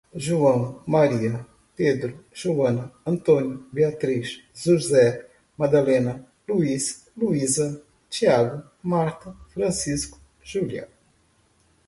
João, 0.15 0.81
Maria, 0.87 1.45
Pedro, 1.75 2.25
Joana, 2.33 2.91
António, 3.05 3.67
Beatriz, 3.71 4.41
José, 4.51 5.27
Madalena, 5.55 6.25
Luís, 6.49 7.05
Luísa, 7.15 7.79
Tiago, 8.09 8.63
Marta, 8.81 9.31
Francisco, 9.53 10.19
Júlia 10.41 10.89